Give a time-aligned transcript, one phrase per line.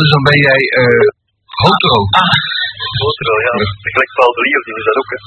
[0.00, 1.06] Dus dan ben jij eh
[1.62, 2.00] hotero.
[3.04, 3.52] Hotero, ja.
[3.94, 5.18] Gelijk Paul de Leeuw, die is dat ook, hè.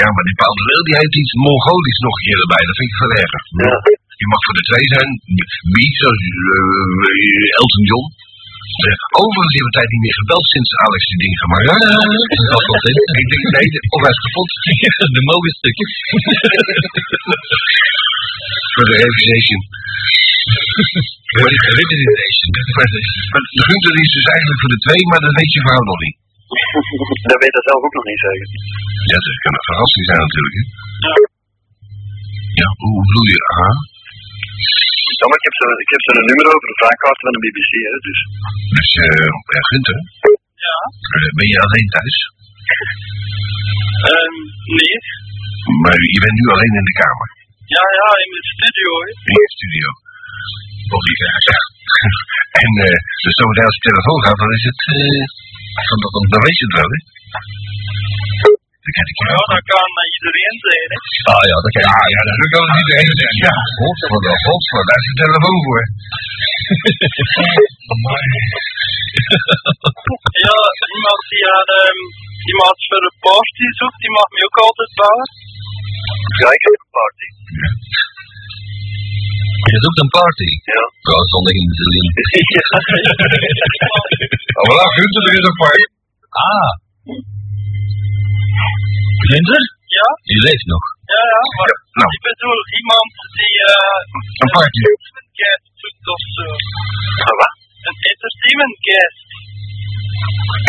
[0.00, 2.64] Ja, maar die Paul de Leeuw die heeft iets Mongolisch nog een keer erbij.
[2.68, 3.42] Dat vind ik veel erger.
[3.64, 3.76] Ja.
[4.22, 5.10] Je mag voor de twee zijn.
[5.74, 8.06] Wie, zoals eh, Elton John.
[8.70, 11.84] Eh, Overigens hebben we tijd niet meer gebeld sinds Alex die ding gemaakt heeft.
[12.54, 12.82] Dat was.
[13.22, 14.48] Ik denk, nee, of hij is kapot.
[15.16, 15.22] De
[15.60, 15.92] stukjes.
[18.74, 19.60] Voor de revisation.
[21.36, 21.58] Voor de.
[23.32, 25.82] Maar de Gunther die is dus eigenlijk voor de twee, maar dat weet je vrouw
[25.90, 26.16] nog niet.
[27.30, 28.46] Dat weet dat zelf ook nog niet, zeggen.
[29.10, 30.54] Ja, dat kan een verrassing zijn natuurlijk.
[30.58, 30.62] Hè?
[32.60, 33.38] Ja, hoe bedoel je?
[33.52, 33.72] Aha.
[35.18, 37.72] Ja, maar ik heb zo'n ik heb zo'n nummer over de vraagkaart van de BBC,
[37.88, 38.20] hè, dus.
[38.76, 39.98] Dus, eh uh, Gunther,
[40.66, 40.76] Ja.
[41.16, 42.16] eh, ben je alleen thuis?
[44.10, 44.36] Ehm,
[44.78, 44.94] nee.
[45.82, 47.28] Maar je bent nu alleen in de kamer,
[47.76, 49.08] Ja, ja, in mijn studio, hè.
[49.30, 49.86] in je studio.
[50.94, 51.16] Of die
[51.50, 51.58] ja.
[52.62, 55.24] En eh dus zometeen als je telefoon gaat, dan is het, eh
[55.88, 56.98] dan, dan, dan weet je het wel, hè?
[58.84, 59.44] Dan kijk ik Ja, wel.
[59.54, 60.98] dat kan iedereen zijn, hè.
[61.32, 63.34] Ah ja, dat kan Ja, ja, dat kan niet iedereen zijn.
[63.46, 65.82] Ja, godverdomme, godverdomme, daar is de telefoon voor.
[70.46, 70.58] Ja,
[70.96, 72.00] iemand die aan, ehm,
[72.50, 75.28] iemand voor een party zoekt, die mag me ook altijd bellen.
[76.40, 77.26] Ja, ik heb een party.
[79.72, 80.50] Je zoekt een party.
[80.74, 80.82] Ja.
[81.08, 82.14] Ja, zondag in de link.
[84.58, 85.84] Oh, voilà, Gunther, er is een party.
[86.48, 86.70] Ah.
[89.30, 89.62] Gunther?
[89.98, 90.84] Ja, Je leeft nog.
[91.14, 94.00] ja, ja, maar Nou, ik bedoel iemand die eh
[94.42, 94.80] een party.
[95.18, 96.46] een guest zoekt of zo.
[97.26, 97.54] Ah, wat?
[97.86, 99.18] Een entertainment guest.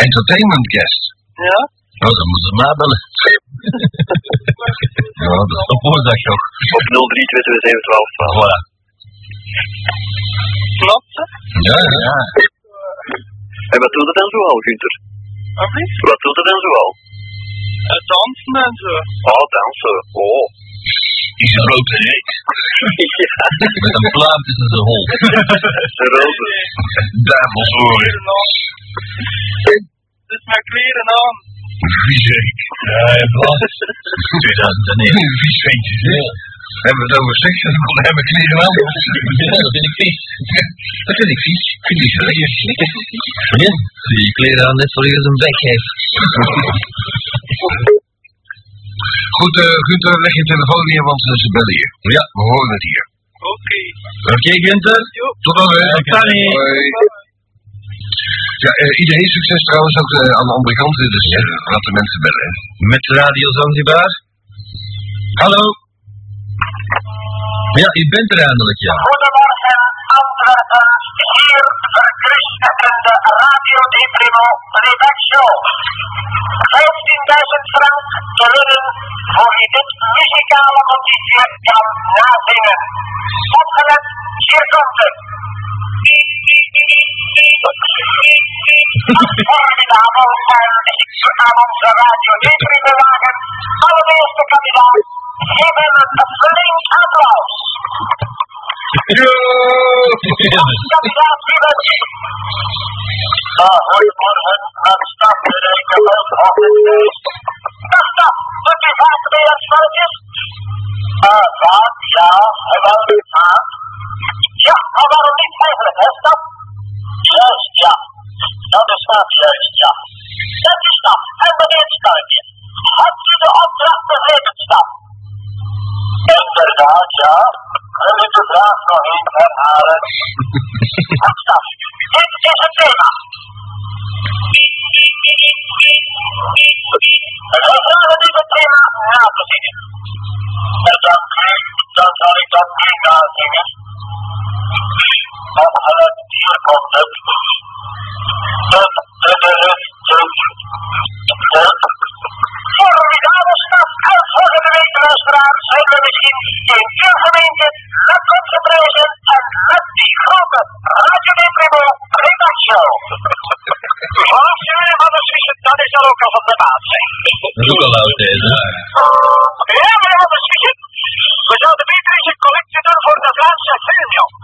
[0.06, 1.02] Entertainment guest.
[1.48, 1.58] Ja?
[2.02, 3.00] Nou, dan moeten ze maar bellen.
[5.22, 6.42] ja, dat is op woensdag toch.
[6.76, 8.10] Op 03 12 12.
[8.36, 8.58] Voilà.
[10.82, 11.22] Je?
[11.68, 12.14] Ja, ja.
[13.74, 14.94] En wat doet het dan zoal, Gunther?
[16.10, 16.88] Wat doet het dan zoal?
[17.90, 18.94] Eh, dansen en zo.
[19.32, 19.96] Oh, dansen.
[20.24, 20.46] Oh.
[21.44, 22.28] Is een blote reet.
[23.22, 23.44] ja,
[23.84, 25.04] Met een pluim tussen zijn hol.
[25.98, 26.50] de roze.
[27.28, 27.98] Duivelsoren.
[28.02, 28.50] Kleren aan.
[30.30, 31.36] Dus mijn kleren aan.
[32.06, 32.48] Viezeek.
[32.90, 33.74] Ja, ja, klopt.
[34.46, 35.40] 2009.
[35.42, 36.20] Viezeekjes, hè?
[36.86, 38.74] Hebben we het over seks en dan hebben we kleren aan.
[39.50, 40.18] Ja, dat vind ik vies.
[41.06, 41.64] Dat vind ik vies.
[41.90, 42.54] Ik vind vlees.
[43.62, 43.70] Ja,
[44.12, 45.88] die kleren aan net voor je zijn bek heeft.
[49.38, 51.88] Goed, eh Gunther, leg je telefoon neer, want eh, ze bellen je.
[52.16, 53.04] Ja, we horen het hier.
[53.52, 53.78] Oké.
[54.34, 55.00] Oké, Gunther.
[55.44, 55.84] Tot dan, hè.
[55.96, 56.42] Tot dan, hè.
[56.56, 56.86] Hoi.
[58.64, 60.96] Ja, eh, iedereen succes trouwens ook eh, aan de andere kant.
[61.16, 62.42] Dus eh, laat de mensen bellen.
[62.46, 62.50] hè.
[62.92, 64.10] Met Radio Zanzibar.
[65.42, 65.62] Hallo.
[67.80, 68.94] Ja, u bent er eindelijk, ja.
[69.08, 69.80] Goedemorgen,
[70.20, 70.86] Antwerpen.
[71.36, 71.62] Hier
[71.96, 74.46] verkruisende Radio Di Primo
[74.84, 75.44] redactio.
[76.76, 78.06] 15.000 frank
[78.38, 78.84] te winnen
[79.34, 81.86] voor wie dit muzikale notitiën kan
[82.18, 82.78] nazingen.
[83.60, 84.04] Opgelet,
[84.48, 85.16] hier komt het.
[89.50, 93.34] Formidabel en aan onze Radio Di Primo wagen.
[93.86, 95.06] Allereerste kandidaat.
[95.50, 97.54] Geven een flink applaus.
[100.92, 101.88] Kandidaat Siemens.
[103.62, 104.58] Uh, goedemorgen,
[104.88, 107.24] het stap weer even op op het feest.
[107.92, 110.14] Dag stap, doet u vaak mee aan spelletjes?
[111.28, 111.96] Uh, vaak,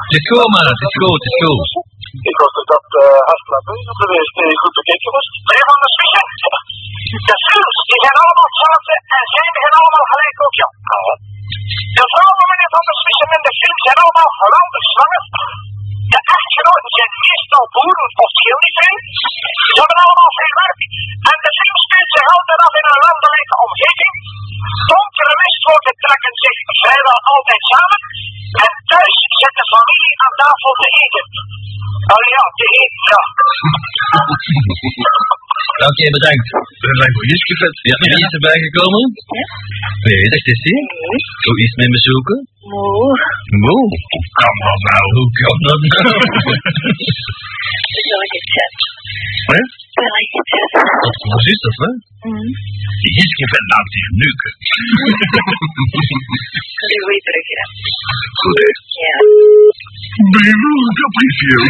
[0.08, 0.66] Het is goed, man.
[0.72, 1.68] Het goed, het goed.
[2.30, 5.26] Ik hoop dat dat uh, hartstikke geweest uh, goed bekeken was.
[35.98, 36.48] Oké, bedankt.
[36.84, 37.76] Dat lijkt wel Jiske vet.
[37.90, 39.04] Ja, wie is erbij gekomen?
[40.06, 40.80] Nee, dat is hij.
[41.46, 42.38] Hoe is het met me zoeken?
[42.70, 43.10] Moe.
[43.62, 43.84] Moe.
[44.12, 45.04] Hoe kan dat nou?
[45.16, 46.06] Hoe kan dat nou?
[49.52, 49.60] Hè?
[49.98, 50.72] Welke chat?
[51.04, 51.90] Wat voor is dat, hè?
[52.28, 52.50] Mm.
[53.02, 54.08] Die Jiske vet laat zich
[57.00, 57.64] wil je terug, ja.
[58.40, 58.70] Goed hè?
[59.04, 59.16] Ja.
[60.34, 61.58] Baby, capriccio.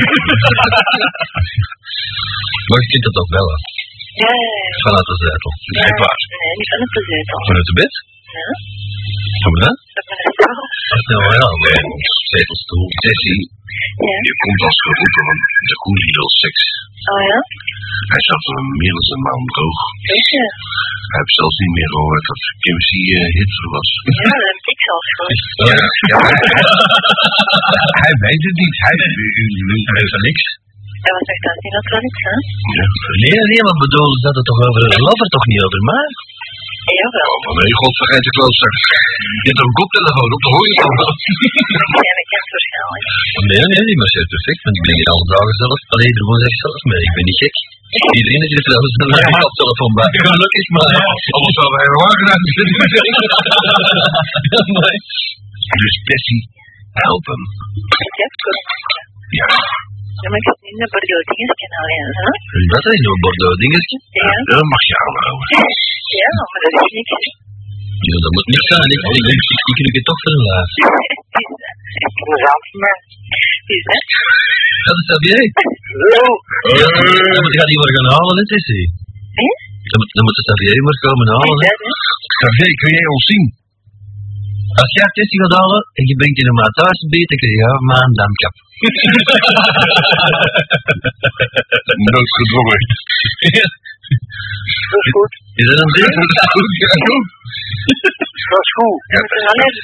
[2.68, 3.58] Maar je kunt dat toch bellen.
[3.60, 3.87] Ja,
[4.22, 4.50] ja, ja.
[4.84, 5.52] Vanuit de zetel.
[6.02, 6.20] Waar.
[6.42, 7.38] Nee, niet van de zetel.
[7.48, 7.92] Vanuit de bed?
[8.36, 8.48] Ja.
[9.44, 9.76] Hoe dat?
[9.96, 10.06] Dat
[10.40, 10.56] wel.
[11.12, 11.80] Nou ja, nee.
[12.34, 12.86] Zetelstoel.
[13.04, 13.40] Tessie,
[14.06, 14.16] Ja.
[14.28, 15.38] je komt als geroepen van
[15.70, 16.62] de koe die wil seks.
[17.12, 17.38] Oh ja?
[18.12, 19.80] Hij zat al meer dan een maand droog.
[20.10, 20.42] Weet je?
[21.12, 22.90] Hij heeft zelfs niet meer gehoord dat Kim C.
[23.16, 23.90] eh, Hitler was.
[24.18, 25.40] Ja, dat heb ik zelfs gehoord.
[25.70, 25.76] Ja,
[26.10, 26.36] ja hij,
[28.02, 28.76] hij weet het niet.
[28.86, 28.94] Hij
[29.98, 30.44] weet van niks.
[31.06, 31.56] En wat zegt dat?
[31.64, 32.34] Niet dat wel iets, hè?
[32.78, 32.86] Ja.
[33.22, 36.06] Nee, nee, wat bedoel je dat het toch over een lover, toch niet over mij?
[36.98, 37.32] Jawel.
[37.48, 38.70] Oh, nee, god vergeet de klooster.
[39.44, 41.12] Je hebt een koptelefoon op, de je toch wel.
[42.06, 43.04] Ja, dat kent waarschijnlijk.
[43.50, 45.78] Nee, nee, die marcheert perfect, want ik ben hier alle dagen zelf.
[45.94, 47.56] Alleen de woensdag zelf mee, ik ben niet gek.
[48.18, 49.40] Iedereen is hier trouwens een ja.
[49.44, 50.10] koptelefoon bij.
[50.28, 50.94] Gelukkig maar.
[51.36, 52.42] Anders zouden wij helemaal gedaan
[54.52, 54.96] Ja, mooi.
[55.82, 56.42] Dus Tessie,
[57.04, 57.42] help hem.
[58.06, 58.58] Ik heb het.
[59.40, 59.48] Ja,
[60.22, 62.26] Ja, maar ik heb niet naar Bordeaux dingetjes alleen, hè?
[62.74, 63.96] Dat is een Bordeaux dingetje.
[64.18, 64.30] Ja.
[64.50, 65.48] dat mag je aanhouden.
[66.20, 67.26] Ja, maar dat is niks.
[68.08, 68.88] Ja, dat moet niet zijn.
[68.94, 70.22] Ik, ik, ik, ik, krijg het toch
[72.82, 72.98] maar...
[73.74, 74.02] Is dat?
[74.86, 75.44] Dat is dat jij.
[76.12, 76.22] Zo.
[76.80, 76.88] Ja,
[77.34, 78.86] dan moet je die maar gaan halen, hè, Tessie.
[79.90, 81.78] Dan moet, dan de Xavier maar komen halen, dat?
[82.40, 83.44] Xavier, kun jij ons zien?
[84.82, 87.38] Als jij Tessie gaat halen en je brengt in een maat thuis een beet, dan
[87.40, 88.54] krijg je ja, maar een damkap.
[92.06, 92.80] Noodgedwongen.
[94.92, 95.32] Dat is goed.
[95.60, 96.12] Is dat een ding?
[96.18, 96.90] Dat is goed, ja.
[98.52, 99.00] Dat is goed.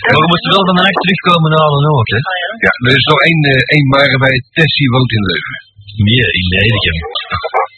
[0.05, 2.21] Maar we moeten wel van de nacht terugkomen halen ook, hè.
[2.31, 2.51] Oh ja.
[2.67, 5.59] Ja, er is nog één, eh, één maar bij Tessie woont in Leuven.
[6.07, 6.99] Nee, in Edegem.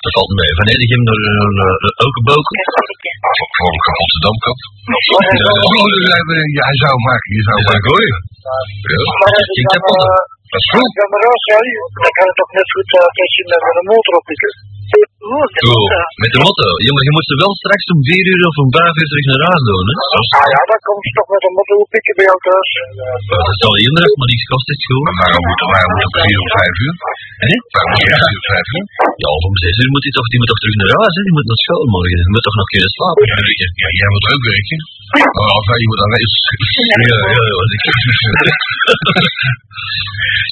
[0.06, 0.53] Dat valt mee.
[0.61, 1.23] Van Edegem naar
[1.67, 2.55] uh, Okenboken.
[2.67, 3.11] Katholieke.
[3.56, 4.58] Voor een kapotte damkap.
[4.91, 5.03] Maar
[6.69, 7.88] hij zou maken, je zou Is dat maken.
[7.91, 8.06] gooi?
[9.20, 10.00] maar hij Klinkt zal, kapot.
[10.06, 10.91] eh, Dat is goed.
[10.99, 11.67] Ja, maar als jij,
[12.05, 14.53] dan kan het toch net goed dat je met een motor op pikken.
[15.26, 16.00] Oeh, de.
[16.22, 16.68] Met de motto.
[16.86, 19.42] Jongen, je moet ze wel straks om 4 uur of om 5 uur terug naar
[19.50, 19.94] huis doen, hè.
[20.38, 22.70] Ah ja, dan kom je toch met een motor op pikken bij jou thuis.
[23.30, 25.02] Ja, dat zal inderdaad, maar niks kost, is goed.
[25.06, 26.94] Maar waarom moet waarom moet het vier of vijf uur?
[27.44, 27.54] Hè?
[27.74, 28.84] Waarom het vier of vijf uur?
[29.22, 31.22] Ja, of om 6 uur moet hij toch, die moet toch terug naar huis, hè.
[31.28, 32.16] Die moet naar school morgen.
[32.26, 33.22] Die moet toch nog kunnen slapen.
[33.30, 34.78] Ja, ja, ja, jij moet ook werken.
[35.14, 36.58] Oh, of hij moet aanwezig zijn.
[37.11, 37.56] Ja, ja, ja.
[37.76, 37.87] ik-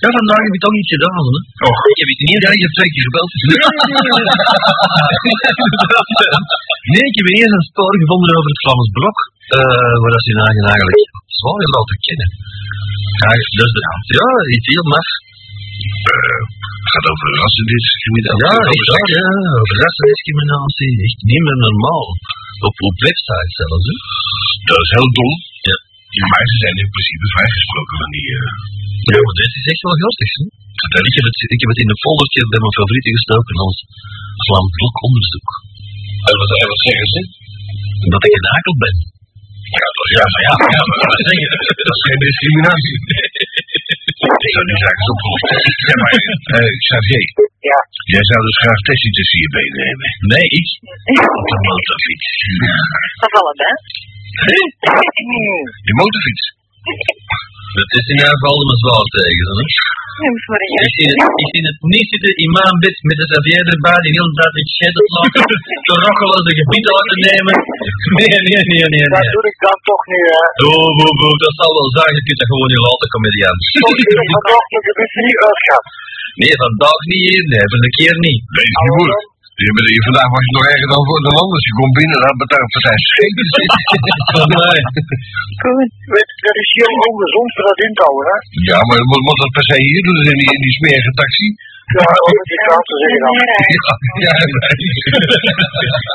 [0.02, 1.40] Ja, vandaag heb ik toch iets gedaan, hè.
[1.92, 3.30] Ik heb iets niet ja, je hebt twee keer gebeld.
[6.92, 9.18] Nee, ik heb eerst een spoor gevonden over het Vlaams Blok,
[9.58, 11.02] eh waar dat ze eigenlijk
[11.40, 12.28] zwaar wel te kennen.
[13.22, 13.80] Ja, dus de,
[14.18, 15.08] ja, iets heel maf.
[16.84, 18.44] Het gaat over rassendiscriminatie.
[18.46, 19.26] Ja, echt waar, ja,
[19.62, 22.06] over rassendiscriminatie, echt niet meer normaal.
[22.68, 23.96] Op, op websites zelfs, hè.
[24.70, 25.32] Dat is heel dom.
[25.68, 25.76] Ja.
[26.30, 28.26] Maar ze zijn in principe vrijgesproken van die...
[28.38, 28.52] eh,
[29.12, 30.44] Ja, maar dit is echt wel grappig, hè.
[31.10, 33.76] Ik heb, het, ik heb het in de foldertje bij mijn favorieten gestoken als
[34.46, 35.48] Vlaams Blok onderzoek.
[36.28, 37.20] en wat, en wat zeggen ze?
[38.14, 38.96] Dat ik een akel ben.
[39.76, 41.58] Ja, dat, ja, maar ja, ja, maar wat zeggen ze?
[41.88, 42.96] Dat is geen discriminatie.
[44.46, 45.44] Ik zou nu zaken opgelost.
[45.88, 46.14] Ja, maar,
[46.56, 47.24] eh Xavier.
[47.70, 47.78] Ja.
[48.14, 50.08] Jij zou dus graag Tessie tussen je benen hebben.
[50.34, 50.54] Nee.
[51.38, 52.28] Op de motorfiets.
[53.24, 53.74] Of allebei.
[55.86, 56.44] Die motorfiets.
[57.78, 59.64] Dat is in ieder geval mijn zwaar tegen, hè.
[60.86, 64.14] Ik zie, het, ik zie het niet zitten mijn bed met de Xavier erbij, die
[64.18, 65.42] hele tijd met shit te laten,
[65.86, 67.54] te rokkelen, de gebied te laten nemen.
[68.18, 70.42] Nee, nee, nee, nee, Dat doe ik dan toch niet, hè.
[70.60, 73.56] Boe, boe, boe, dat zal wel zijn, je kunt dat gewoon niet laten, comedian.
[73.58, 75.86] Er vandaag de niet uitgaat.
[76.40, 78.40] Nee, vandaag niet hier, nee, voor een keer niet.
[78.56, 79.33] Weet je niet.
[79.62, 81.64] Je bent, je, vandaag was je nog erger dan, voor, dan anders.
[81.68, 83.36] Je komt binnen, dan betaalt partij scheet.
[84.34, 84.80] Van mij.
[85.62, 85.90] Goed.
[86.14, 88.38] Weet, dat is heel ongezond voor dat in te houden, hè.
[88.70, 91.12] Ja, maar moet, moet dat per se hier doen, dus in die, in die smerige
[91.20, 91.48] taxi?
[91.98, 93.34] Ja, over die kaarten zeggen dan.
[93.44, 93.54] Ja,
[94.24, 94.32] ja,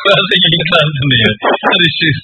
[0.05, 0.63] Waar zeg je die
[1.11, 1.33] neer?
[1.69, 2.23] Dat is juist.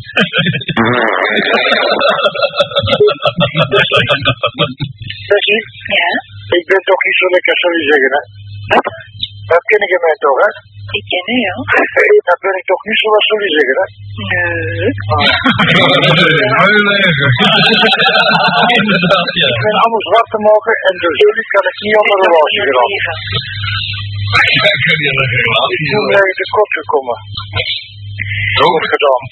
[5.30, 5.62] Bessie,
[6.00, 6.10] Ja?
[6.58, 8.22] ik ben toch niet zo lekker, zou je zeggen, hè.
[9.52, 10.50] Dat ken ik mij toch, hè?
[10.98, 11.54] Ik ken u, ja.
[12.30, 13.88] Dat ben ik toch niet zoals jullie zeggen, hè?
[14.32, 14.90] Nee.
[16.62, 17.18] Heel erg.
[18.80, 19.48] Inderdaad, ja.
[19.56, 22.62] Ik ben allemaal zwart te maken en door jullie kan ik niet onder de relatie
[22.68, 23.16] geraken.
[24.56, 25.86] Ik kan niet aan de relatie.
[25.86, 27.18] Ik mij te kort gekomen.
[28.66, 29.24] Ook gedaan.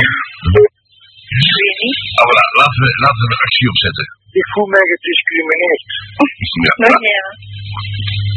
[0.00, 0.29] Ik
[1.58, 2.00] weet niet.
[2.18, 2.44] Ah, voilà.
[2.60, 4.06] Laten we, laten we een actie opzetten.
[4.40, 5.82] Ik voel mij gediscrimineerd.
[6.64, 6.72] Ja.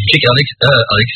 [0.10, 1.10] Kijk, Alex, eh, Alex.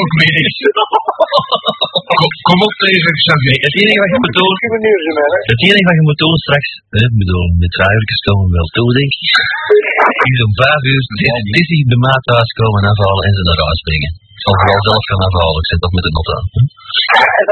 [0.00, 0.46] Ook mening.
[2.20, 3.58] Kom, kom op tegen Xavier.
[3.68, 4.54] Het enige wat je moet doen,
[5.52, 8.70] het enige wat je moet doen straks, hè, ik bedoel, met truiertjes komen we wel
[8.76, 9.34] toe, denk ik.
[10.32, 11.02] Is om vijf uur
[11.54, 14.12] Dizzy de maat thuis komen afhalen en ze naar huis brengen.
[14.44, 16.46] Ik zal wel zelf gaan afhalen, ik zit toch met de not aan.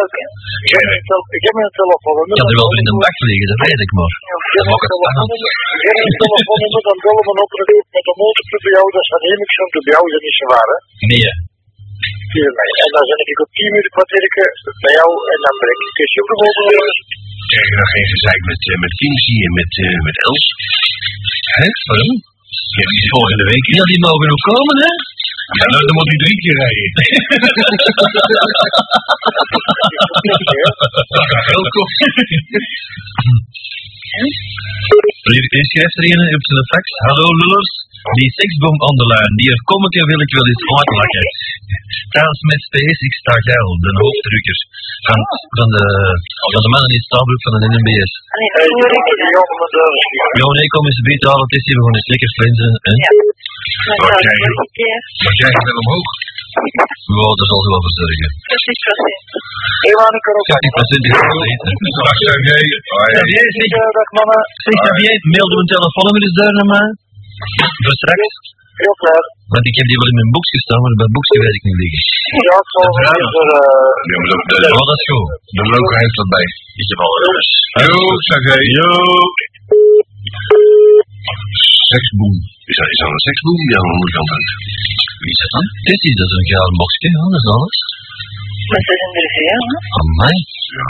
[0.04, 0.22] Oké.
[0.66, 2.34] Ik heb mijn tel- Ik heb mijn telefoonnummer.
[2.36, 4.12] Ik had er wel in de bak liggen, dat weet ik maar.
[4.48, 5.50] Ik heb mijn telefoonnummer.
[5.76, 7.52] Ik heb mijn telefoonnummer, dan bellen we op
[7.96, 8.86] met de motorclub bij jou.
[8.94, 9.20] Dat is van
[9.72, 10.78] de bij jou is dat niet zo waar, hè?
[11.12, 11.30] Nee.
[12.84, 14.44] En dan zet ik op 10 minuten kwartierke
[14.84, 16.90] bij jou en dan breng ik de Super Bowl weer.
[17.50, 20.44] Krijg je nog geen gezeik met, eh, met Kimsy en met, eh, met Els?
[21.58, 21.66] Hè?
[21.88, 22.14] Waarom?
[22.78, 23.64] Ja, die is volgende week.
[23.76, 24.90] ja, die mogen nog komen, hè?
[25.58, 26.86] Ja, dan, dan moet hij drie keer rijden.
[31.52, 31.88] Welkom.
[35.32, 36.84] Hier is er een op zijn fax.
[37.06, 37.70] Hallo lullers.
[38.18, 41.24] Die seksbom aan de lijn, die er kommetje wil ik wel eens uitlachen.
[42.14, 44.58] Trouwens met Space, ik sta geil, de hoofddrukker
[45.08, 45.18] van,
[45.58, 45.84] van, de,
[46.54, 48.12] van de man in Stabroek van de NMBS.
[50.40, 52.70] Ja, nee, kom eens een beetje halen, het is hier, we gaan eens lekker flensen.
[52.86, 52.92] Hè?
[53.04, 53.10] Ja.
[53.86, 54.56] Maar Wat dat jij is wil.
[54.64, 54.98] een keer.
[55.24, 56.08] Maar jij gaat wel omhoog.
[57.16, 58.28] Ja, dat zal ze wel verzorgen.
[58.52, 59.20] 60 procent.
[59.82, 61.70] Hey, waar ik er ook 60 procent is wel eten.
[62.06, 62.70] Dag Xavier.
[62.94, 63.10] Hoi.
[63.16, 64.40] Xavier, zeg, Dag mannen.
[64.64, 66.86] zeg Xavier, mail een telefoonnummer eens daar naar mij.
[67.84, 68.34] Voor straks.
[68.82, 69.24] Heel klaar.
[69.54, 71.64] Want ik heb die wel in mijn boekje staan, maar bij het boekje weet ik
[71.68, 72.02] niet liggen.
[72.48, 73.48] Ja, ik zal wel er...
[73.56, 75.28] eh, Ja, maar de, de, Oh, dat is goed.
[75.56, 76.46] de loco heeft dat bij.
[76.82, 77.50] Ik heb al eens.
[77.84, 78.64] Yo, Xavier.
[78.76, 78.88] Yo.
[81.90, 82.36] Seksboom.
[82.70, 83.60] Is dat, is dat een seksboom?
[83.72, 84.48] Ja, aan de andere kant uit.
[85.22, 85.66] Wie is dat dan?
[85.86, 87.76] Tessie, dat is een garen boxje, ja, dat is alles.
[88.70, 89.78] Maar ze zijn er veel, hè?
[89.98, 90.36] Amai.
[90.76, 90.86] Ja.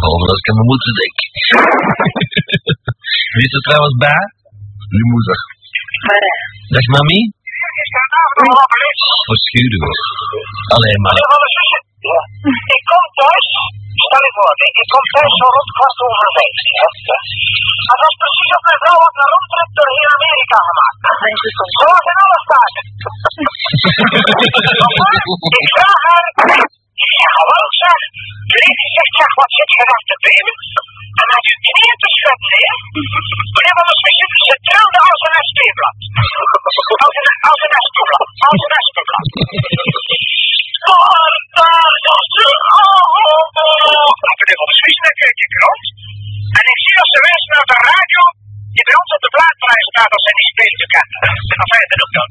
[0.00, 1.16] Behalve als ik aan mijn moeder denk.
[3.34, 4.22] Wie is er trouwens bij?
[4.94, 6.42] Maar, eh,
[6.74, 7.20] Dag mami.
[9.30, 9.98] Verschuren hoor.
[10.74, 11.16] Alleen maar.
[12.10, 12.20] Ja.
[12.76, 13.48] Ik kom thuis,
[14.06, 16.56] stel je voor, ik, ik kom thuis zo rond kwart over vijf.
[17.90, 20.98] En dat is precies op mijn vrouw wat een rondtrip door heel Amerika gemaakt.
[21.24, 22.82] mensen van Zoals in alle staten.
[25.62, 26.26] ik vraag haar,
[27.20, 28.00] zeg hallo zeg,
[28.52, 30.56] Lady zegt zeg wat zit je daar te beven?
[31.20, 32.72] En met uw knieën te schudden, hè?
[33.54, 35.96] Meneer Van der Smissen, ze trilde als een SP-blad.
[37.04, 39.26] Als een, als een SP-blad, als een SP-blad.
[40.86, 42.46] Maar daar was ze,
[42.78, 44.08] oh, oh, oh.
[44.38, 45.84] Meneer Van der Smissen, dan kijk ik rond.
[46.58, 48.22] En ik zie als ze wijst naar de radio,
[48.74, 51.18] die bij ons op de plaatprijs staat als zij die speelt te kennen.
[51.52, 52.28] En dan verder ook dan.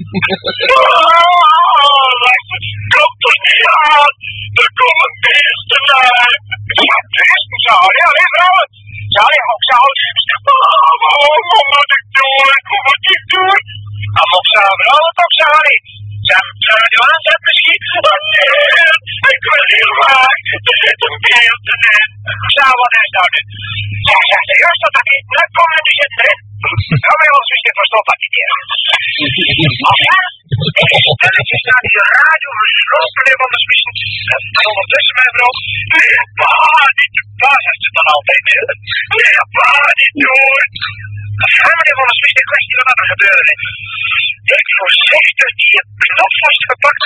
[45.23, 47.03] Voorzichtig die knop vastgepakt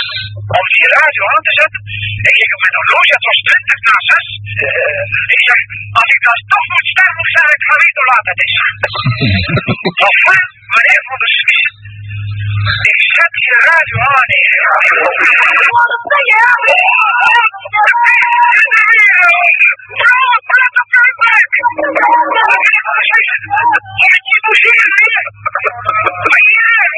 [0.57, 1.81] om die radio aan te zetten.
[2.27, 4.27] Ik keek op mijn horloge, het was 20 na 6.
[4.65, 5.03] Uh,
[5.35, 5.59] ik zeg,
[5.99, 8.55] als ik dan toch moet sterven, zeg ik, ga weten hoe laat het is.
[10.07, 10.41] Enfin,
[10.73, 11.73] meneer van der Smissen,
[12.91, 14.27] ik zet die radio aan.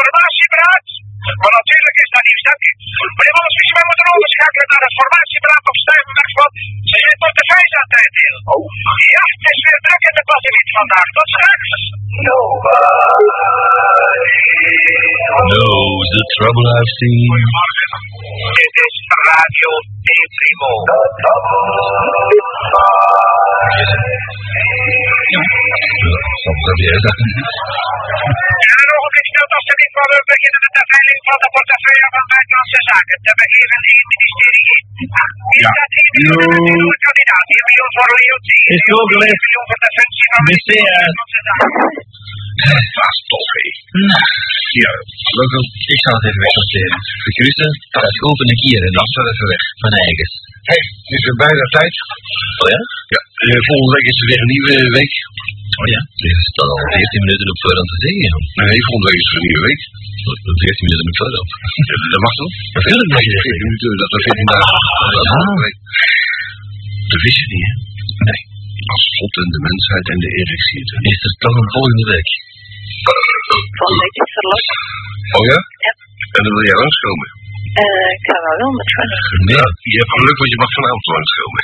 [0.00, 0.14] tijd?
[0.14, 1.09] Het formatieberaad.
[1.40, 2.72] Maar natuurlijk is dat niet stapje.
[3.16, 6.52] Meneer Wolfsvies, wij moeten overschakelen naar het formatieberaad op Stuyvenberg, want
[6.90, 8.42] ze zijn portefeuille aan het delen.
[8.52, 8.64] Oh.
[9.14, 11.08] Ja, het is weer druk in de batterie vandaag.
[11.16, 11.70] Tot straks.
[12.28, 13.50] Nobody
[15.50, 17.32] knows the trouble I've seen.
[18.58, 18.94] Dit is
[19.30, 19.70] Radio
[20.04, 20.70] Petrimo.
[20.70, 21.10] Primo.
[21.20, 21.80] trouble
[26.42, 27.38] Soms heb je dat niet.
[28.70, 31.48] En een ogenblik snel als ze niet van hun beginnen met de veiling van de
[31.56, 33.18] portefeuille van Buitenlandse Zaken.
[33.26, 34.82] Te begeven één ministerie in.
[35.00, 35.70] Is Ja.
[35.80, 37.46] dat 1 miljoen voor de nieuwe kandidaat?
[37.56, 38.48] 1 miljoen voor Leo T.
[38.74, 39.40] Is het ook geweest?
[39.40, 41.68] 1 miljoen voor de functie van Buitenlandse Zaken.
[43.00, 43.66] Dat is toch, hé.
[44.82, 44.92] Ja,
[45.38, 45.58] Loco,
[45.94, 46.98] ik zal het even wegsorteren.
[47.26, 49.62] Begrüßen, dat is open een keer en dan staat even weg.
[49.82, 50.32] Van eigens.
[50.70, 51.94] Hé, het is weer bijna tijd.
[52.62, 52.80] Oh ja?
[53.14, 55.14] Ja, eh, volgende week is er weer een nieuwe week.
[55.80, 56.00] Oh ja?
[56.22, 58.30] Dit is dan al 14 minuten op voorhand te zeggen.
[58.60, 59.82] Nee, volgende week is er een nieuwe week.
[60.46, 61.50] Dat 14 minuten op voorhand.
[62.12, 62.54] Dat mag toch?
[62.76, 63.68] Natuurlijk mag je dat 14 zeggen.
[63.68, 64.78] minuten, dat is 14 dagen.
[65.16, 65.28] Dat.
[67.10, 67.74] Dat wist je niet, hè?
[68.28, 68.40] Nee.
[68.94, 70.90] Als God en de mensheid en de erectie het.
[71.12, 72.30] Is er toch een volgende week?
[73.78, 74.66] Volgende week is er los.
[75.36, 75.58] Oh ja?
[75.86, 75.92] Ja.
[76.36, 77.28] En dan wil jij langskomen?
[77.78, 79.16] Eh, ik ga wel wel met Fanny.
[79.48, 79.66] Nee.
[79.92, 81.60] Je hebt geluk, want je mag vanavond langskomen.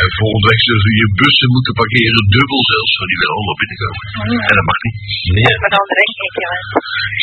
[0.00, 3.58] En volgende week zullen ze je bussen moeten parkeren, dubbel zelfs, want die willen allemaal
[3.62, 4.02] binnenkomen.
[4.48, 4.98] En dat mag niet.
[5.36, 5.54] Nee.
[5.64, 6.36] Met andere hekje, want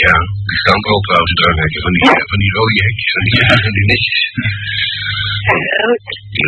[0.04, 0.14] Ja,
[0.50, 3.36] die staan er al trouwens, die dranghekken, van die, van die rode hekjes, van die,
[3.66, 4.20] van die netjes.
[5.82, 6.06] rood.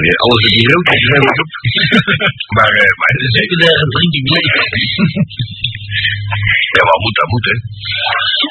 [0.08, 1.52] Ja, alles met die roodjes zijn we op.
[2.58, 4.54] maar, eh, maar het is Zeker daar een drinking leeg.
[6.78, 7.56] Ja, maar moet, dat moet, hè.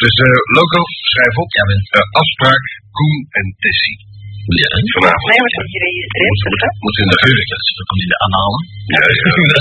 [0.02, 0.78] Dus, eh, loco,
[1.12, 1.50] schrijf op.
[1.58, 1.64] Ja.
[1.96, 2.64] Eh, afspraak,
[2.96, 3.98] Koen en Tessie.
[4.62, 4.68] Ja.
[4.96, 5.28] Vanavond.
[5.28, 6.68] Nee, geregistreerd, of zo?
[6.84, 8.60] Moet in de Natuurlijk, dat dat komt in de analen.
[8.94, 9.22] Ja, ja.
[9.42, 9.56] In de.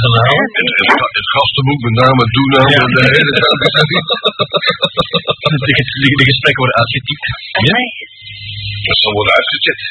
[0.58, 4.01] Het, het, het gastenboek met name, doenaam en de hele transactie.
[6.18, 7.25] De, gesprekken worden uitgetypt.
[7.68, 7.88] Nee.
[8.88, 9.81] Dat zal worden uitgezet.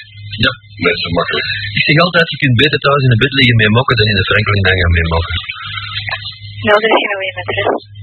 [0.45, 0.53] Ja.
[0.87, 1.47] Mensen makkelijk.
[1.79, 4.19] Ik zeg altijd, je kunt beter thuis in de bed liggen met mokken dan in
[4.21, 5.35] de Franklin hangen met mokken.
[6.67, 7.96] Nou, er is geen weer met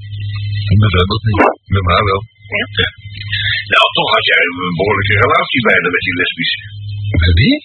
[0.54, 0.80] rest.
[0.84, 1.42] Bijvoorbeeld niet.
[1.76, 2.22] Met mij wel.
[3.74, 6.60] Nou, toch had jij een behoorlijke relatie bijna met die lesbische.
[7.24, 7.56] Met wie?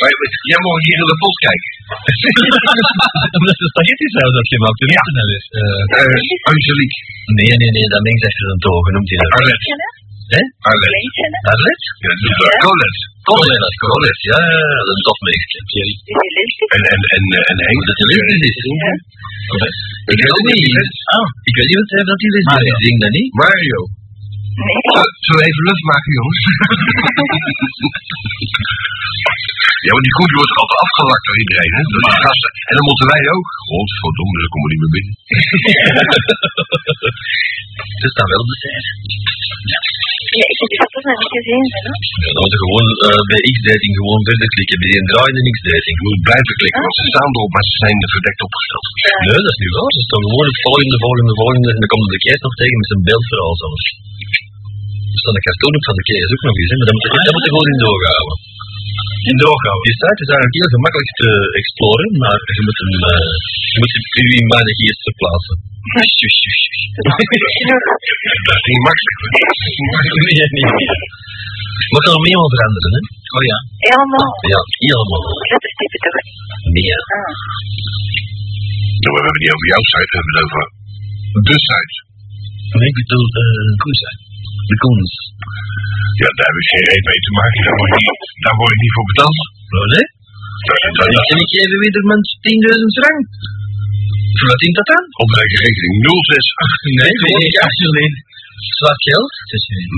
[0.00, 0.12] Maar
[0.50, 1.72] jij mag hier in de pot kijken.
[3.38, 5.00] Omdat de spaghetti-saus had gemaakt, toen Ja.
[5.00, 5.10] ja.
[5.12, 5.44] snel is.
[5.58, 6.98] Uh, Eh, Angelique.
[7.38, 9.30] nee, nee, nee, dat mengt achter een togen, noemt hij dat.
[9.38, 9.68] Arlette.
[9.70, 9.76] Je?
[10.34, 10.42] Hè?
[10.70, 10.92] Arlette.
[10.94, 11.38] Leentje, hè?
[11.52, 11.80] Arlet?
[12.02, 13.00] Ja, dat is uh, Colette.
[13.28, 15.58] Colette, Colette, ja, ja, ja, dat is een tof meisje.
[15.70, 15.94] Thierry.
[15.98, 16.72] Is die lesbisch?
[16.76, 17.80] En, en, en, en Henk.
[17.88, 18.66] Dat hij lesbisch is.
[20.08, 20.14] Ja.
[20.14, 20.76] Ik weet het niet.
[21.16, 22.78] Ah, ik weet niet wat hij dat hij lesbisch is.
[22.78, 23.30] Ik denk dat niet.
[23.42, 23.78] Mario.
[24.58, 24.78] Nee.
[25.24, 26.40] Zullen we even lucht maken, jongens?
[29.84, 31.82] ja, maar die koe wordt er altijd afgelakt door iedereen, hè?
[31.92, 32.50] Door die gasten.
[32.68, 33.48] En dan moeten wij ook.
[33.68, 35.14] Godverdomme, ze komen niet meer binnen.
[38.02, 38.90] Ze staan wel op de zijde.
[40.38, 41.80] Ja, ik heb foto's nog niet gezien, hè?
[42.22, 44.76] Ja, dan moeten we gewoon eh, bij X-dating gewoon verder klikken.
[44.82, 45.94] Bij die draaiende X-dating.
[45.98, 48.86] Je moet blijven klikken, want ze staan erop, maar ze zijn verdekt opgesteld.
[49.06, 49.16] Ja.
[49.26, 49.92] Nee, dat is niet waar.
[49.96, 51.68] Ze staan gewoon het volgende, volgende, volgende.
[51.74, 53.86] En dan komt de kees nog tegen met zijn beeldverhaal zelfs.
[55.18, 56.76] Er staat een cartoon op van de kees ook nog eens, hè.
[56.78, 58.36] Maar dat moet, dat moet je gewoon in doorhouden.
[59.30, 59.84] In doorhouden.
[59.88, 63.32] Die site is eigenlijk heel gemakkelijk te exploren, maar je moet hem, eh,
[63.72, 64.04] je moet hem
[64.40, 65.56] in mijn geest verplaatsen.
[65.92, 66.82] Shush, shush, shush.
[68.46, 69.18] Dat is niet makkelijk.
[70.26, 70.88] nee, nee, nee.
[71.90, 73.00] Maar kan meer wel veranderen, hè?
[73.36, 73.58] Oh ja.
[73.88, 74.30] Helemaal.
[74.52, 75.22] Ja, helemaal.
[75.50, 76.18] Lettertype toch?
[76.74, 77.00] Nee, ja.
[77.16, 77.32] Ah.
[79.02, 80.62] Nou, we hebben het niet over jouw site, we hebben het over
[81.48, 81.94] de site.
[82.78, 84.02] Nee, ik bedoel, eh, Koens.
[84.70, 85.12] De Koens.
[86.20, 87.60] Ja, daar heb ik geen reet mee te maken.
[87.66, 89.38] Daar word ik niet, daar word ik niet voor betaald.
[89.76, 90.06] Oh, nee?
[90.66, 92.24] Dat, dat, dat, En ik geef weer mijn
[92.82, 93.26] 10.000 frank.
[94.36, 95.04] Voor wat dient dat dan?
[95.22, 97.00] op mijn rekening 068.
[97.00, 97.56] Nee, gewoon ik
[97.88, 98.14] alleen.
[98.78, 99.32] Zwart geld?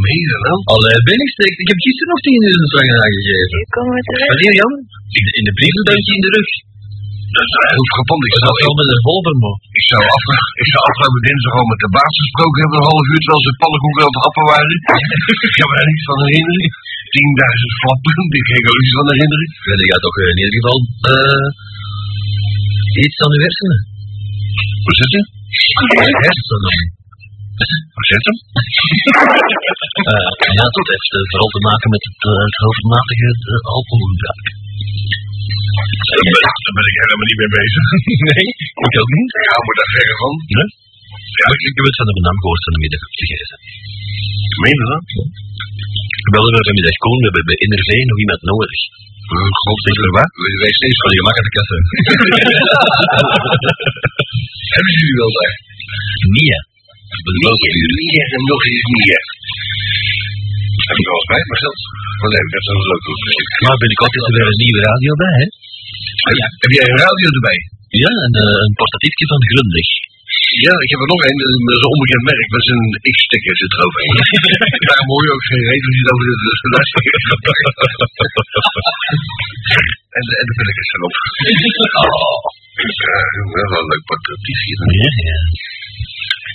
[0.06, 0.58] Meer dan wel.
[0.74, 1.54] Allee, ben ik steek.
[1.64, 2.22] Ik heb gisteren nog
[2.64, 3.58] 10.000 frank aangegeven.
[3.76, 4.30] Komen we terecht.
[4.32, 4.74] Wanneer, Jan?
[5.18, 6.50] In de, in de brievenbuisje in de rug.
[7.36, 8.22] Dat is heel frappant.
[8.26, 9.50] Ik Dat zou, wel met een volvermo.
[9.78, 10.24] ik, zou af,
[10.62, 13.52] ik zou afgelopen dinsdag al met de baas gesproken hebben, een half uur, terwijl ze
[13.62, 14.76] pannenkoeken aan het happen waren.
[15.46, 16.68] ik kan me daar niets van herinneren.
[17.14, 19.48] 10.000 flappen, ik kan er iets van herinneren.
[19.68, 20.78] Wil jij toch in ieder geval
[21.12, 21.48] eh
[23.04, 23.80] iets aan de hersenen?
[24.84, 25.26] Hoe zit het?
[26.26, 26.74] Hersenen.
[27.96, 28.38] Hoe zit het?
[30.10, 34.46] Eh, ja, dat heeft eh, vooral te maken met het, eh, het hoofdmatige eh, alcoholgebruik.
[35.70, 37.84] Daar ben, daar ben ik helemaal niet mee bezig.
[38.30, 38.46] Nee,
[38.86, 39.30] ik ook niet.
[39.48, 40.34] Ja, maar daar verre van.
[40.56, 40.68] Nee?
[41.40, 43.56] Ja, ik, ik heb het van de benam gehoord van de middag op te geven.
[44.62, 45.04] Meen je dat?
[46.30, 48.80] We hadden er vanmiddag Koen, we hebben bij NRV nog iemand nodig.
[49.64, 50.30] God, weet je wat?
[50.62, 51.80] Wij steeds Van je makkelijke kassen.
[54.74, 55.54] Hebben jullie wel daar?
[56.36, 56.58] Nee,
[57.44, 57.56] wel.
[58.08, 59.22] Meer en nog eens meer.
[60.90, 61.80] Heb ik al eens bij mezelf?
[62.20, 63.04] Maar nee, ik heb zo'n leuk.
[63.66, 65.46] Maar binnenkort is er weer een nieuwe radio bij, hè?
[66.26, 67.58] Heb, heb jij een radio erbij?
[68.02, 69.88] Ja, een, eh, een portatiefje van Grundig.
[70.66, 71.38] Ja, ik heb er nog een.
[71.42, 72.48] Dat is een onbekend merk.
[72.54, 74.16] Dat is een X-sticker zit er overheen.
[74.88, 77.14] Daar hoor je ook geen reden het over de geluidssticker
[80.18, 81.14] En de, en de pilletjes erop.
[82.04, 82.38] Oh.
[83.04, 83.18] Ja,
[83.54, 84.78] wel een leuk portatief hier.
[85.02, 85.38] Ja, ja.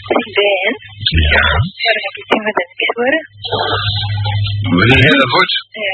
[0.06, 0.74] Ben,
[1.24, 1.42] Ja.
[1.44, 1.64] waarom
[2.08, 3.24] heb ik niet met een worden?
[4.86, 5.54] Dat wordt,
[5.86, 5.94] Ja.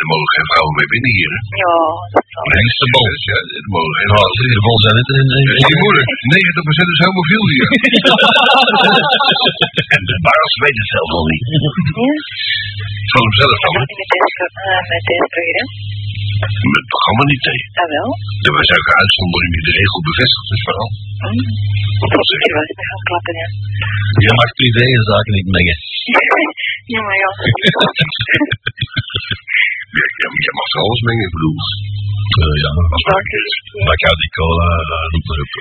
[0.00, 1.30] er mogen geen vrouwen mee binnen hier.
[1.34, 1.40] Hè?
[1.64, 1.74] Ja,
[2.14, 2.44] dat zal.
[2.50, 3.06] Nee, is de bol.
[3.30, 4.32] Ja, er mogen geen vrouwen.
[4.34, 5.08] het is hier vol zijn het.
[5.20, 5.26] En,
[5.70, 7.66] je moeder, 90% is homofiel hier.
[9.94, 11.44] en de baas weet het zelf al niet.
[11.52, 11.58] Ja.
[13.12, 13.72] Van hemzelf dan.
[13.80, 15.64] niet met deze, eh, met deze programma.
[16.72, 17.68] Met het programma niet tegen.
[17.80, 18.08] Ah, wel?
[18.46, 20.90] Er was ook een uitzondering die de regel bevestigt, dus vooral.
[22.00, 22.68] Wat was Ik was
[23.08, 23.48] klappen, ja.
[24.24, 25.76] Je mag privé en zaken niet mengen.
[26.92, 27.30] ja, maar ja.
[29.96, 31.58] Ja, ja, maar je mag alles mengen, ik bedoel.
[32.40, 33.54] Uh, ja, maar een is.
[33.88, 34.68] Bacardi Cola,
[35.12, 35.52] noem maar op.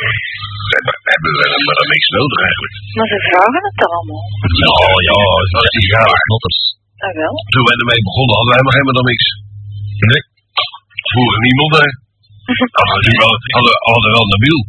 [0.70, 2.74] We hebben, we hebben wel maar dan niks nodig eigenlijk.
[2.98, 4.24] Maar ze vragen het allemaal.
[4.64, 4.76] Ja,
[5.10, 5.20] ja,
[5.56, 6.60] dat is ja, snotters.
[7.06, 7.34] Ah, wel?
[7.54, 9.28] Toen wij ermee begonnen hadden wij nog helemaal dan niks.
[10.12, 10.24] Nee.
[11.12, 11.88] Vroeger niemand, hè.
[12.90, 14.60] Hadden we wel, hadden, hadden wel Nabil.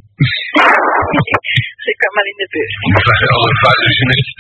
[2.14, 2.74] Maar in de buurt.
[3.36, 3.52] Alle
[4.00, 4.28] in het.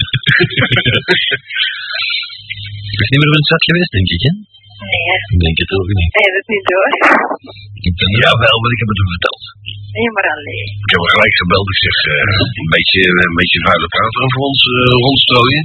[2.90, 4.32] Het is niet meer op een chat geweest, denk ik, hè?
[4.90, 6.12] Nee, Ik denk het ook niet.
[6.16, 6.86] hij heeft het niet door.
[7.88, 9.42] Ik ben Ja, wel, maar ik heb het hem verteld.
[9.96, 10.68] Nee, maar alleen.
[10.84, 11.66] Ik heb hem gelijk gebeld.
[11.74, 12.24] Ik zeg, eh,
[12.64, 15.64] een, beetje, een beetje vuile prater voor ons eh, rondstrooien.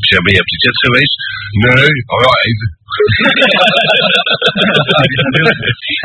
[0.00, 1.14] Ik zeg, ben je op de chat geweest?
[1.64, 2.68] Nee, oh ja, even.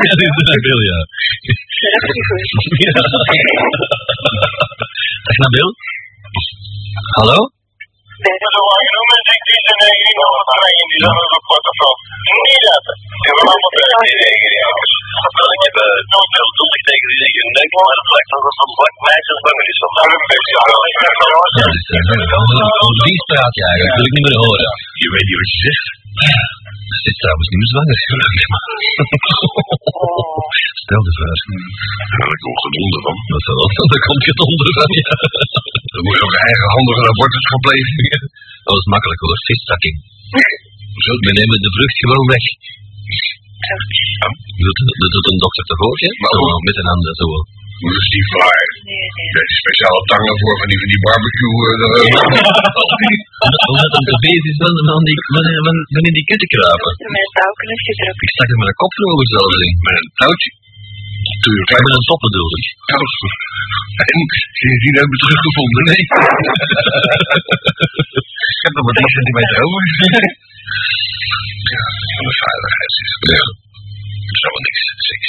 [0.06, 0.98] Ja, dit is Nabil, ja.
[2.02, 2.16] Dat
[2.60, 2.94] is niet
[5.02, 5.24] goed.
[5.26, 5.68] Dag Nabil.
[7.18, 7.38] Hallo?
[8.22, 10.88] Nee, Dat is al lang genoemd en ik die zijn eigen nog wat aan in
[10.92, 11.00] die
[11.80, 11.96] van.
[12.46, 12.86] Niet dat.
[13.18, 13.72] Ik heb allemaal
[14.06, 14.92] die regenjagers.
[15.56, 15.76] Ik heb
[16.12, 19.32] nooit veel toelicht tegen die zeggen, denk maar het lijkt alsof het een zwak meisje
[19.72, 20.54] is van een beetje.
[23.58, 23.92] Je eigenlijk?
[23.92, 24.70] Dat wil ik niet meer horen.
[25.02, 25.86] Je weet niet wat je zegt.
[27.02, 27.98] Ze is trouwens niet meer zwanger.
[28.02, 28.18] Stel
[31.08, 31.40] de vraag.
[32.10, 33.16] Ja, daar komt gedonder van.
[33.30, 35.12] Dat is wel, daar komt je onder van, ja.
[35.92, 37.94] Dan moet je ook eigenhandig een abortus gaan plegen.
[38.66, 39.96] Dat is makkelijk hoor, vistakking.
[41.04, 42.44] Zo, We nemen de vrucht gewoon weg.
[43.72, 44.00] Ouch.
[44.64, 46.10] Dat, dat doet een dokter toch ook, hè?
[46.22, 47.26] Maar Zo, hoe- met een handen, zo.
[47.82, 48.66] dat is niet waar.
[49.34, 51.56] Je speciale tangen voor van die, van die barbecue.
[51.72, 52.62] eh,
[53.70, 55.16] Omdat het te bezig is van, van, die,
[55.94, 56.90] van, in die kutten kruipen.
[57.00, 58.20] Ze mijn touwken heeft gedrukt.
[58.26, 59.74] Ik stak er met een kop vroeger zelfs in.
[59.86, 60.50] met een touwtje.
[61.32, 61.38] Ik
[61.70, 62.66] klein met een top bedoel ik.
[63.00, 63.14] was.
[64.02, 64.18] En
[64.60, 65.82] sindsdien hebben we het teruggevonden.
[65.90, 66.02] Nee.
[68.56, 69.82] ik heb nog maar 10 centimeter over.
[71.72, 71.82] ja,
[72.16, 73.10] van de veiligheid is.
[73.32, 73.44] Ja.
[74.26, 74.82] Dat is allemaal niks.
[75.08, 75.28] Seks.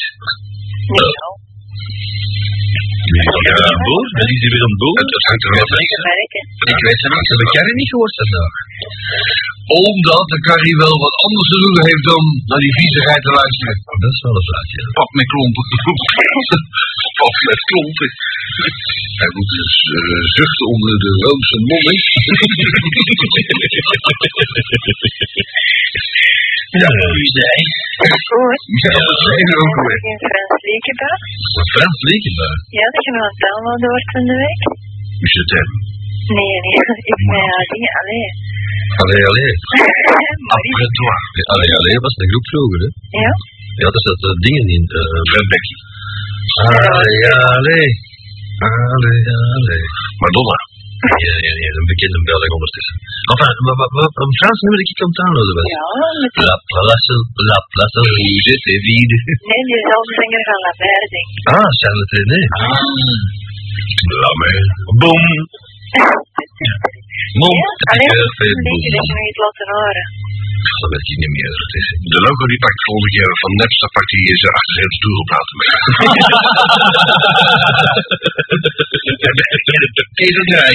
[2.73, 3.27] Nee.
[3.49, 4.05] Ja, een boer?
[4.19, 4.97] Dat is weer een boer?
[5.01, 5.79] Het, het hangt er wel van.
[5.91, 5.97] Ze.
[6.73, 8.53] Ik weet het niet, heb ik Carrie niet gehoord vandaag?
[9.83, 13.75] Omdat de Carrie wel wat anders te doen heeft dan naar die viezigheid te luisteren.
[14.03, 14.79] Dat is wel een vraagje.
[14.97, 15.65] Pap met klompen.
[17.19, 18.09] Pap met klompen.
[19.21, 22.03] Hij moet dus uh, zuchten onder de roomse monnik.
[26.81, 27.57] Ja, wie zei?
[28.29, 28.61] Goed.
[28.83, 29.99] Ja, dat zijn ook weer.
[30.11, 31.21] In Frans Liekenbach.
[31.73, 32.57] Frans Lekenbaar.
[32.79, 34.61] Ja, dat je een taal wel door van de week.
[35.27, 35.69] Is het hem?
[36.37, 36.79] Nee, nee.
[37.11, 37.47] Ik ben
[37.99, 38.31] alleen.
[39.01, 39.51] Allee, allee.
[40.49, 40.73] Marie.
[40.75, 41.15] Après toi.
[41.53, 42.89] Allee, allee was een groep vroeger, hè?
[43.23, 43.31] Ja?
[43.81, 44.83] Ja, daar zaten uh, dingen in.
[44.99, 45.75] Uh, Becky.
[46.97, 47.21] allee,
[47.57, 47.87] allee.
[48.61, 49.21] Allee,
[49.57, 49.81] allee.
[50.21, 50.57] Madonna.
[51.25, 52.95] Ja, ja, ja, een bekende Belg ondertussen.
[53.31, 55.67] Enfin, wat, wat, wat, een Frans nummer dat ik aan het downloaden was.
[55.75, 55.83] Ja,
[56.23, 56.43] met die...
[56.49, 57.13] La place,
[57.51, 59.17] la place vide, c'est vide.
[59.49, 61.43] Nee, diezelfde zanger van La Mer, denk ik.
[61.55, 62.41] Ah, Charlotte René.
[64.21, 64.63] La mer.
[65.01, 65.23] Boom.
[67.39, 67.57] Mon
[68.05, 68.15] Ja?
[68.39, 69.11] fait liedje dat je boom.
[69.11, 70.05] nog niet laten horen.
[70.81, 71.51] Dat weet ik niet meer.
[71.61, 74.91] Dat is De logo die pakt volgende keer van Napster pakt hij is achter zijn
[74.97, 75.71] stoelplaten mee.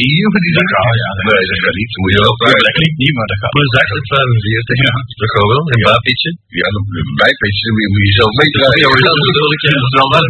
[0.08, 0.26] hier?
[0.32, 1.92] Maar die zegt, ah ja, nee, dat gaat niet.
[2.02, 2.62] Moet je wel vragen.
[2.68, 3.52] Dat klinkt niet, maar dat gaat.
[3.56, 4.76] Plus 845.
[4.86, 4.92] Ja.
[5.22, 5.64] Dat gaat wel.
[5.72, 6.30] Een baapje.
[6.60, 8.80] Ja, een bijpitje, dan moet je- zelf meedraaien.
[8.84, 9.60] Ja, dat bedoel ik.
[9.64, 10.26] Dat is wel wat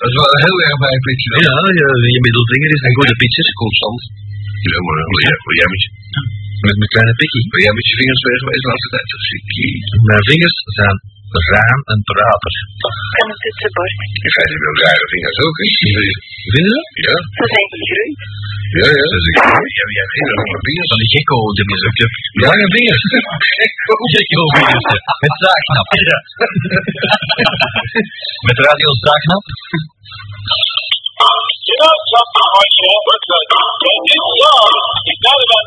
[0.00, 1.28] Dat is wel een heel erg bijpitje.
[1.32, 1.38] dan.
[1.46, 1.54] Ja,
[2.14, 3.46] je, middelvinger is een goede pitcher.
[3.62, 4.00] Constant.
[4.68, 5.82] Ja, maar wil jij, wil jij met
[6.68, 7.44] Met mijn kleine pikkie.
[7.52, 9.06] wil jij met je vingers bezig geweest de laatste tijd?
[9.12, 9.22] Dat.
[10.10, 10.96] Mijn vingers zijn
[11.52, 12.54] raam en prater.
[13.20, 13.68] En een pitse
[14.04, 15.66] Ik In feite wil rare vingers ook, hè?
[16.54, 16.80] Vinden ze?
[17.06, 17.14] Ja.
[17.38, 18.18] Ze zijn gegroeid.
[18.78, 19.04] Ja, ja.
[19.14, 19.36] Dus ik,
[19.78, 20.88] ja, ja, vingers.
[20.92, 21.78] Van die gekko dingen.
[22.00, 22.08] Ja,
[22.48, 23.02] Lange vingers.
[23.56, 23.94] Gekko.
[24.12, 24.42] Gekko.
[25.24, 25.88] Met zaaknap.
[26.10, 26.18] Ja.
[28.46, 29.44] Met radio zaaknap.
[31.68, 33.68] You know something like that looks like is
[34.74, 35.02] not.
[35.08, 35.66] You know that,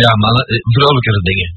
[0.06, 1.50] Ja, mannen, eh, vrolijkere dingen.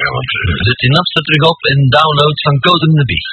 [0.00, 3.24] Ja, want eh, Zet napster terug op en download van Code in the Bee.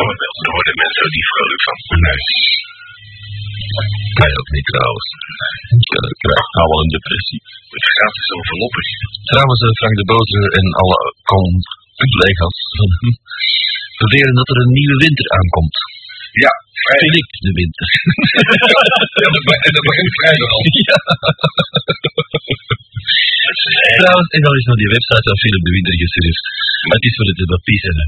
[0.00, 1.78] worden- daar worden mensen ook niet vrolijk van.
[2.06, 2.20] Nee.
[4.20, 5.06] Mij ook niet trouwens.
[5.78, 7.40] Ik eh, krijg nou wel een depressie.
[7.74, 8.84] Het gratis enveloppen.
[9.30, 11.00] Trouwens, eh, Frank de Boter en alle
[12.10, 13.10] collega's van hem
[14.02, 15.76] beweren dat er een nieuwe winter aankomt.
[16.44, 16.52] Ja,
[16.84, 17.04] vrijdag.
[17.04, 17.86] Philip de winter.
[19.48, 20.62] Be- en dat begint vrijdag al.
[20.90, 20.98] Ja.
[24.00, 26.44] Trouwens, en dan is naar die website van Philip de Winter gesurfd.
[26.86, 27.94] Maar het is voor het te bepiezen.
[28.00, 28.06] hè.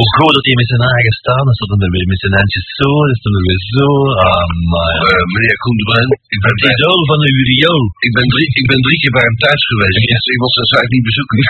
[0.00, 2.90] Hoe groot dat hij met zijn eigen staan, dan er weer met zijn handjes zo,
[3.08, 3.86] dan staat er weer zo.
[4.28, 5.00] Ah, maar ja.
[5.08, 7.82] Eh, meneer Koendebrand, ik ben, Het idool van de Uriol.
[8.06, 9.96] ik, ben drie, ik ben drie keer bij hem thuis geweest.
[10.00, 11.38] Ik, ik wil zijn site niet bezoeken.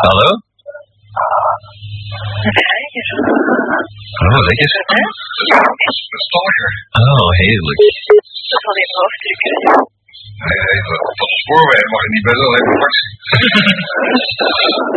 [0.06, 0.28] Hallo?
[4.24, 4.70] Oh, lekker.
[6.12, 6.70] Een stalker.
[7.00, 7.80] Oh, heerlijk.
[8.50, 9.54] Dat van die hoofddrukker.
[10.46, 10.88] Hij heeft
[11.20, 13.08] van de spoorweg mag ik niet bij wel even taxi.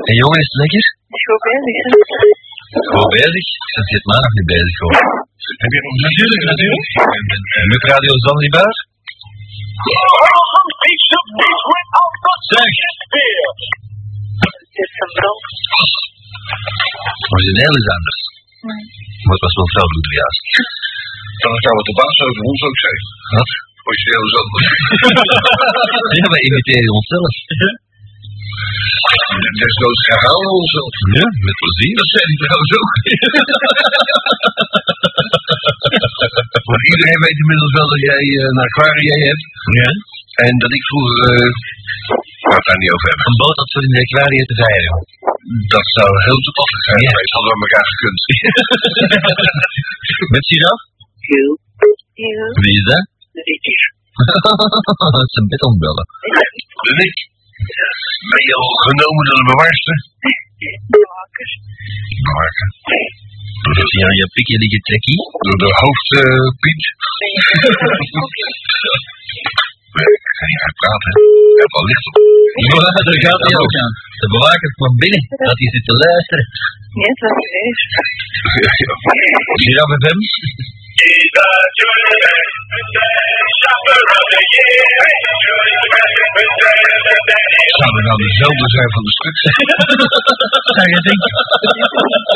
[0.10, 0.84] En jongen, is het lekker?
[1.16, 1.88] Is goed bezig, hè?
[2.94, 3.46] Goed bezig?
[3.64, 4.98] Ik zit dit maandag niet bezig hoor.
[5.64, 6.88] Heb je nog natuurlijk, natuurlijk.
[7.72, 8.72] Met Radio Zanzibar?
[12.52, 12.76] Zeg!
[14.44, 15.40] Het is een bron.
[17.34, 18.19] Origineel is anders.
[19.26, 20.44] Maar het was wel vrouwelijk juist.
[21.44, 23.02] Dan zou het de baas over ons ook zijn.
[23.36, 23.52] Wat?
[23.90, 24.48] Origineel is dat.
[26.18, 27.34] Ja, wij imiteren onszelf.
[29.62, 30.94] Desnoods herhalen we onszelf.
[31.20, 31.94] Ja, met plezier.
[32.02, 32.92] Dat zei hij trouwens ook.
[36.70, 39.44] Want iedereen weet inmiddels wel dat jij eh, een aquarium hebt.
[39.82, 39.90] Ja.
[40.46, 41.18] En dat ik vroeger...
[41.34, 41.52] eh
[42.48, 43.26] waar het daar niet over hebben.
[43.30, 44.94] Een boot had voor in de aquarium te veilen.
[45.76, 47.34] Dat zou heel toepasselijk zijn geweest.
[47.36, 48.20] Hadden we elkaar gekund.
[50.34, 50.82] Met giraf?
[51.30, 51.54] Heel.
[52.64, 53.04] Wie is dat?
[53.48, 53.84] Rietjes.
[55.16, 56.06] dat is een betonbellen.
[56.90, 57.16] En ik
[58.32, 59.98] ben je al genomen door de bewaarster?
[60.94, 61.54] Bewakers.
[62.28, 62.70] Bewaker.
[63.78, 65.22] Dus ja, je pikje liggen trekkie.
[65.46, 66.48] Door de hoofd eh.
[69.98, 71.14] Nee, ik kan niet praten.
[71.54, 72.16] Ik heb wel licht op.
[72.70, 73.94] Ja, daar gaat hij ook aan.
[74.22, 76.46] De bewaker kwam binnen, dat hij zit te luisteren.
[76.98, 77.82] Nee, het was serieus.
[79.64, 80.20] Giraf FM?
[87.80, 89.42] Zou er nou dezelfde zijn van de stuks?
[90.78, 91.32] Zou je denken?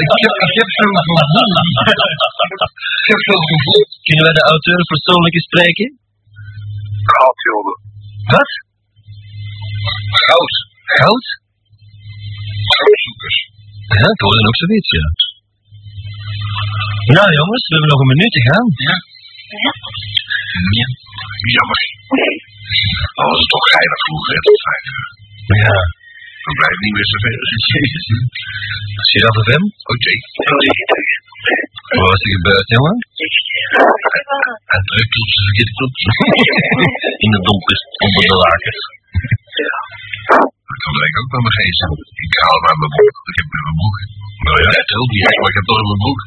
[0.03, 1.49] ik heb, ik heb zo'n gevoel.
[3.03, 3.83] ik heb zo'n gevoel.
[4.07, 5.87] Kunnen wij de auteur persoonlijk eens spreken?
[7.11, 7.77] Goud, jongen.
[8.33, 8.51] Wat?
[10.25, 10.53] Goud.
[10.99, 11.42] Goud?
[12.71, 13.37] Goudzoekers.
[13.99, 15.07] Ja, ik hoorde ook zoiets, ja.
[17.17, 18.65] Nou jongens, we hebben nog een minuut te gaan.
[18.87, 18.95] Ja.
[20.79, 20.87] Ja.
[21.55, 21.81] Jammer.
[23.19, 25.07] Al was het toch geinig vroeger, tot vijf uur.
[25.63, 25.77] Ja.
[26.43, 27.41] Dan blijft niet meer zoveel.
[29.09, 29.63] Giraf FM?
[29.93, 30.13] Oké.
[31.93, 32.97] Wat was er gebeurd, jongen?
[34.73, 35.73] En drukt op zijn verkeerde.
[37.25, 38.81] In het donker, onder de lakens.
[41.03, 41.81] Kan ik ook bij mijn geest.
[42.27, 43.15] Ik haal maar mijn broek.
[43.31, 43.97] Ik heb mijn broek.
[44.47, 46.19] Nou ja, het helpt niet, maar ik heb toch in mijn broek.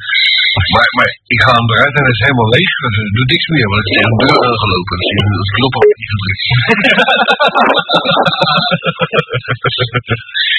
[0.75, 2.73] Maar, maar ik haal hem eruit en hij is helemaal leeg.
[2.85, 4.95] Dus er doet niks meer, want het is tegen een deur aangelopen.
[5.01, 6.43] Dus je het knop op niet gedrukt.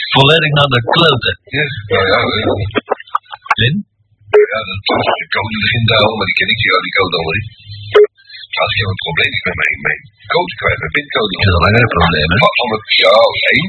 [0.15, 1.33] Volledig naar de kloten.
[1.55, 2.19] Ja, nou ja,
[3.61, 3.75] Lin?
[4.51, 4.79] ja, dat
[5.21, 7.66] de code erin te houden, maar die ken ik die, die code al niet.
[8.63, 9.99] Als ik heb een probleem, ik ben mijn, mijn
[10.33, 11.33] code kwijt, mijn pincode.
[11.37, 12.37] Dat is al langer een probleem, hè?
[12.59, 13.15] Van, het, ja,
[13.45, 13.61] nee.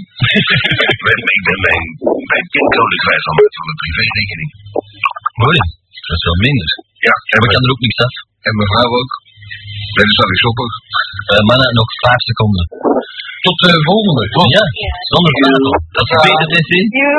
[0.94, 1.84] ik ben, ik ben mijn,
[2.32, 4.50] mijn pincode kwijt van, mijn- van mijn privérekening.
[5.42, 5.58] Mooi.
[6.08, 6.68] Dat is wel minder.
[7.08, 8.14] Ja, en mijn, kan er ook niks af.
[8.46, 9.12] en mijn vrouw ook.
[9.98, 10.74] Dus dat is op ook.
[11.32, 12.64] Eh, mannen, nog vijf seconden.
[13.46, 14.24] Tot de volgende.
[14.34, 14.48] Tot.
[14.56, 14.64] Ja,
[15.12, 15.72] zonder twijfel.
[15.96, 16.86] Dat is beter te zien.
[17.00, 17.12] Ja.